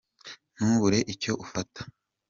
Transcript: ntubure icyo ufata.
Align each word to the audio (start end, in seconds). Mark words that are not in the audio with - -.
ntubure 0.55 0.99
icyo 1.13 1.33
ufata. 1.43 1.81